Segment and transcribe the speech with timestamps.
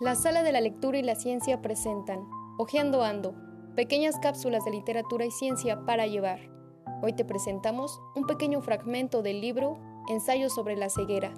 [0.00, 3.36] La Sala de la Lectura y la Ciencia presentan Ojeando Ando,
[3.76, 6.40] pequeñas cápsulas de literatura y ciencia para llevar.
[7.00, 9.78] Hoy te presentamos un pequeño fragmento del libro
[10.08, 11.32] Ensayo sobre la ceguera,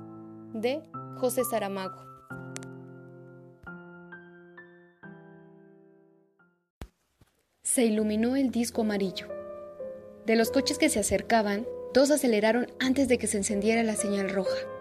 [0.55, 0.83] de
[1.19, 2.03] José Saramago.
[7.63, 9.29] Se iluminó el disco amarillo.
[10.25, 14.31] De los coches que se acercaban, dos aceleraron antes de que se encendiera la señal
[14.31, 14.76] roja.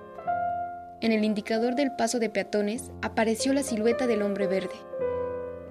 [1.01, 4.75] En el indicador del paso de peatones apareció la silueta del hombre verde.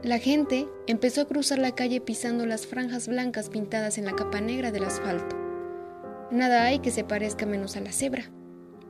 [0.03, 4.41] La gente empezó a cruzar la calle pisando las franjas blancas pintadas en la capa
[4.41, 5.35] negra del asfalto.
[6.31, 8.31] Nada hay que se parezca menos a la cebra,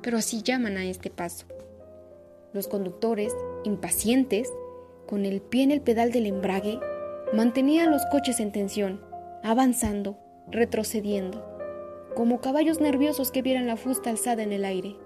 [0.03, 1.47] pero así llaman a este paso.
[2.53, 3.33] Los conductores,
[3.65, 4.53] impacientes,
[5.07, 6.81] con el pie en el pedal del embrague,
[7.33, 9.01] mantenían los coches en tensión,
[9.43, 10.19] avanzando,
[10.51, 11.45] retrocediendo,
[12.15, 14.97] como caballos nerviosos que vieran la fusta alzada en el aire.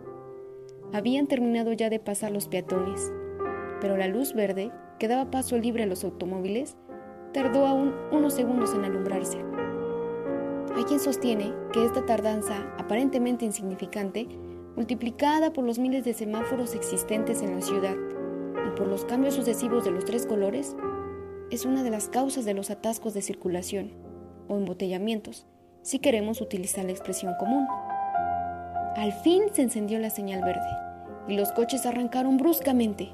[0.90, 3.12] Habían terminado ya de pasar los peatones,
[3.78, 6.78] pero la luz verde, que daba paso libre a los automóviles,
[7.34, 9.38] tardó aún unos segundos en alumbrarse.
[10.74, 14.28] Hay quien sostiene que esta tardanza, aparentemente insignificante,
[14.76, 17.96] multiplicada por los miles de semáforos existentes en la ciudad
[18.66, 20.74] y por los cambios sucesivos de los tres colores,
[21.50, 23.92] es una de las causas de los atascos de circulación
[24.48, 25.46] o embotellamientos,
[25.82, 27.66] si queremos utilizar la expresión común.
[28.96, 30.87] Al fin se encendió la señal verde
[31.28, 33.10] y los coches arrancaron bruscamente,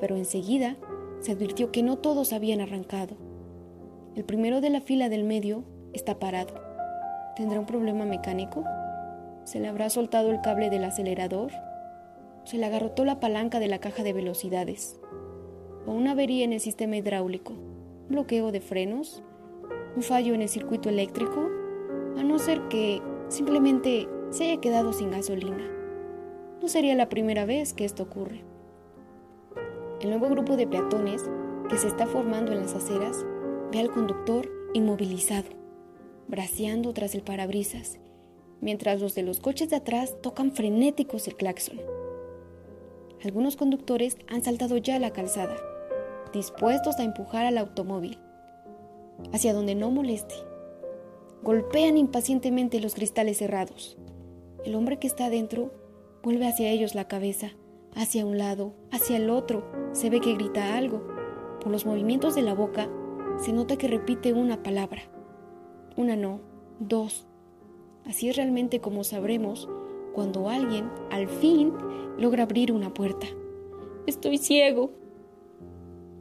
[0.00, 0.76] pero enseguida
[1.20, 3.16] se advirtió que no todos habían arrancado.
[4.14, 6.54] El primero de la fila del medio está parado.
[7.36, 8.64] ¿Tendrá un problema mecánico?
[9.44, 11.52] ¿Se le habrá soltado el cable del acelerador?
[12.44, 14.98] ¿Se le agarrotó la palanca de la caja de velocidades?
[15.86, 17.52] ¿O una avería en el sistema hidráulico?
[18.08, 19.22] bloqueo de frenos?
[19.96, 21.48] ¿Un fallo en el circuito eléctrico?
[22.16, 25.75] A no ser que simplemente se haya quedado sin gasolina.
[26.66, 28.42] Sería la primera vez que esto ocurre.
[30.00, 31.22] El nuevo grupo de peatones
[31.70, 33.24] que se está formando en las aceras
[33.70, 35.48] ve al conductor inmovilizado,
[36.26, 38.00] braceando tras el parabrisas,
[38.60, 41.80] mientras los de los coches de atrás tocan frenéticos el claxon.
[43.24, 45.56] Algunos conductores han saltado ya a la calzada,
[46.32, 48.18] dispuestos a empujar al automóvil,
[49.32, 50.34] hacia donde no moleste.
[51.44, 53.96] Golpean impacientemente los cristales cerrados.
[54.64, 55.85] El hombre que está adentro
[56.26, 57.52] vuelve hacia ellos la cabeza,
[57.94, 59.64] hacia un lado, hacia el otro.
[59.92, 61.06] Se ve que grita algo.
[61.60, 62.88] Por los movimientos de la boca
[63.38, 65.02] se nota que repite una palabra.
[65.96, 66.40] Una no,
[66.80, 67.28] dos.
[68.06, 69.68] Así es realmente como sabremos
[70.14, 71.72] cuando alguien, al fin,
[72.18, 73.28] logra abrir una puerta.
[74.08, 74.90] Estoy ciego.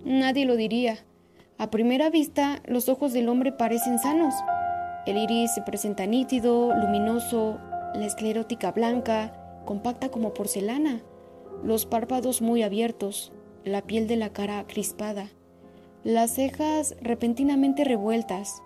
[0.04, 1.00] Nadie lo diría.
[1.58, 4.36] A primera vista, los ojos del hombre parecen sanos.
[5.08, 7.58] El iris se presenta nítido, luminoso,
[7.96, 11.02] la esclerótica blanca, compacta como porcelana,
[11.64, 13.34] los párpados muy abiertos,
[13.64, 15.32] la piel de la cara crispada,
[16.04, 18.62] las cejas repentinamente revueltas.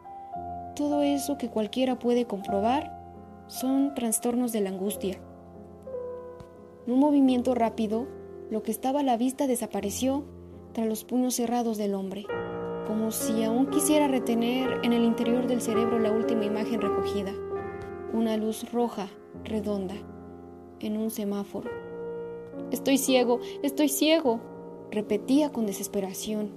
[0.75, 2.99] Todo eso que cualquiera puede comprobar
[3.47, 5.19] son trastornos de la angustia.
[6.85, 8.07] En un movimiento rápido,
[8.51, 10.25] lo que estaba a la vista desapareció
[10.73, 12.25] tras los puños cerrados del hombre,
[12.87, 17.31] como si aún quisiera retener en el interior del cerebro la última imagen recogida,
[18.13, 19.07] una luz roja
[19.43, 19.95] redonda
[20.79, 21.69] en un semáforo.
[22.71, 24.39] Estoy ciego, estoy ciego,
[24.91, 26.51] repetía con desesperación,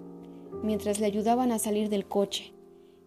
[0.62, 2.52] mientras le ayudaban a salir del coche,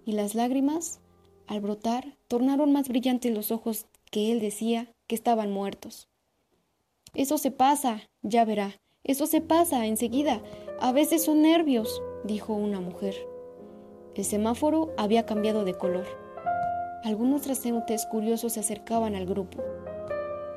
[0.06, 1.02] y las lágrimas,
[1.48, 6.10] al brotar, tornaron más brillantes los ojos que él decía que estaban muertos.
[7.14, 10.42] Eso se pasa, ya verá, eso se pasa enseguida,
[10.80, 13.16] a veces son nervios, dijo una mujer.
[14.16, 16.08] El semáforo había cambiado de color.
[17.04, 19.64] Algunos transeúntes curiosos se acercaban al grupo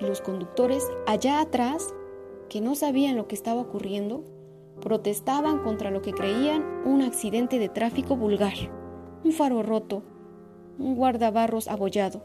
[0.00, 1.94] y los conductores allá atrás,
[2.48, 4.24] que no sabían lo que estaba ocurriendo,
[4.80, 8.54] protestaban contra lo que creían un accidente de tráfico vulgar,
[9.24, 10.02] un faro roto,
[10.78, 12.24] un guardabarros abollado,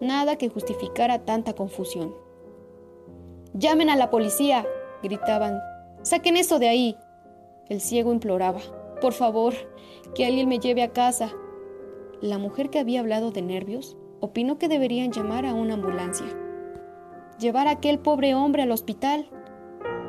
[0.00, 2.14] nada que justificara tanta confusión.
[3.54, 4.66] Llamen a la policía,
[5.02, 5.60] gritaban.
[6.02, 6.96] Saquen eso de ahí.
[7.68, 8.60] El ciego imploraba.
[9.00, 9.52] Por favor,
[10.14, 11.30] que alguien me lleve a casa.
[12.22, 16.26] La mujer que había hablado de nervios opinó que deberían llamar a una ambulancia
[17.42, 19.26] llevar a aquel pobre hombre al hospital.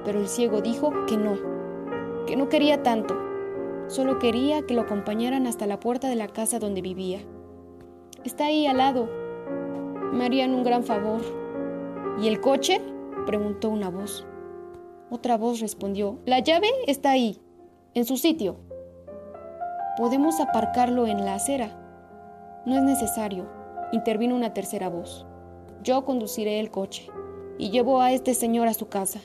[0.06, 1.38] Pero el ciego dijo que no,
[2.26, 3.18] que no quería tanto,
[3.88, 7.20] solo quería que lo acompañaran hasta la puerta de la casa donde vivía.
[8.24, 9.10] Está ahí al lado.
[10.14, 11.22] Me harían un gran favor.
[12.22, 12.82] ¿Y el coche?
[13.26, 14.26] preguntó una voz.
[15.10, 17.40] Otra voz respondió, la llave está ahí,
[17.94, 18.58] en su sitio.
[19.98, 21.80] Podemos aparcarlo en la acera.
[22.66, 23.48] No es necesario,
[23.92, 25.26] intervino una tercera voz.
[25.84, 27.10] Yo conduciré el coche
[27.58, 29.20] y llevó a este señor a su casa.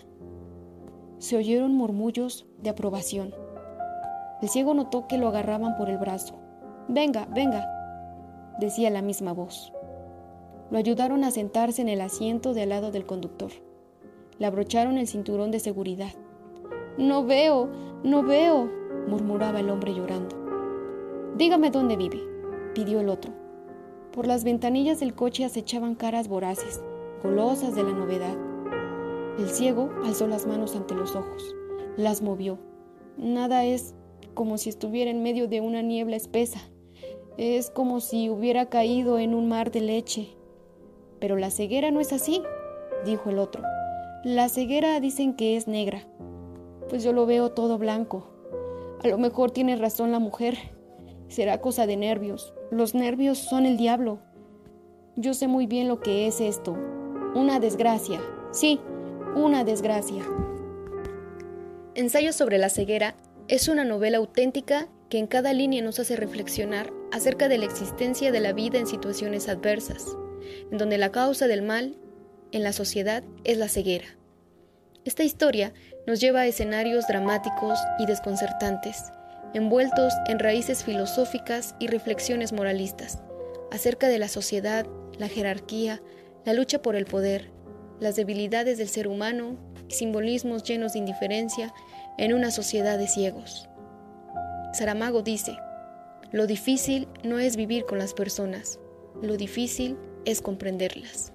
[1.19, 3.35] se oyeron murmullos de aprobación.
[4.41, 6.39] El ciego notó que lo agarraban por el brazo.
[6.87, 7.67] Venga, venga,
[8.61, 9.73] decía la misma voz.
[10.71, 13.51] Lo ayudaron a sentarse en el asiento de al lado del conductor.
[14.39, 16.13] Le abrocharon el cinturón de seguridad.
[16.99, 17.69] No veo,
[18.05, 18.71] no veo,
[19.09, 20.37] murmuraba el hombre llorando.
[21.37, 22.21] Dígame dónde vive,
[22.75, 23.33] pidió el otro.
[24.13, 26.81] Por las ventanillas del coche acechaban caras voraces,
[27.23, 28.37] golosas de la novedad.
[29.39, 31.55] El ciego alzó las manos ante los ojos,
[31.97, 32.59] las movió.
[33.17, 33.95] Nada es
[34.35, 36.61] como si estuviera en medio de una niebla espesa.
[37.37, 40.29] Es como si hubiera caído en un mar de leche.
[41.21, 42.43] Pero la ceguera no es así,
[43.05, 43.63] dijo el otro.
[44.25, 46.03] La ceguera dicen que es negra.
[46.89, 48.29] Pues yo lo veo todo blanco.
[49.03, 50.57] A lo mejor tiene razón la mujer.
[51.29, 52.55] Será cosa de nervios.
[52.71, 54.19] Los nervios son el diablo.
[55.17, 56.77] Yo sé muy bien lo que es esto.
[57.35, 58.21] Una desgracia.
[58.53, 58.81] Sí,
[59.37, 60.25] una desgracia.
[61.95, 63.17] Ensayo sobre la ceguera
[63.49, 68.33] es una novela auténtica que en cada línea nos hace reflexionar acerca de la existencia
[68.33, 70.17] de la vida en situaciones adversas,
[70.71, 71.97] en donde la causa del mal
[72.51, 74.07] en la sociedad es la ceguera.
[75.05, 75.75] Esta historia
[76.07, 79.13] nos lleva a escenarios dramáticos y desconcertantes,
[79.53, 83.19] envueltos en raíces filosóficas y reflexiones moralistas,
[83.71, 84.87] acerca de la sociedad,
[85.19, 86.01] la jerarquía,
[86.49, 87.51] la lucha por el poder,
[88.01, 91.75] las debilidades del ser humano y simbolismos llenos de indiferencia
[92.17, 93.69] en una sociedad de ciegos.
[94.73, 95.59] Saramago dice,
[96.33, 98.81] lo difícil no es vivir con las personas,
[99.21, 101.35] lo difícil es comprenderlas.